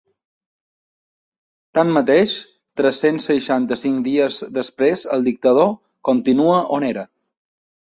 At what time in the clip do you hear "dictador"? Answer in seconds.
5.31-5.71